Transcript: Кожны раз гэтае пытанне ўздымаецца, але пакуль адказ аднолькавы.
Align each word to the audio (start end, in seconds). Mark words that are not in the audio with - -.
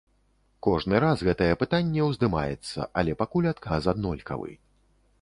Кожны 0.67 1.01
раз 1.03 1.25
гэтае 1.27 1.51
пытанне 1.65 2.09
ўздымаецца, 2.09 2.89
але 3.03 3.11
пакуль 3.23 3.51
адказ 3.55 3.81
аднолькавы. 3.95 4.51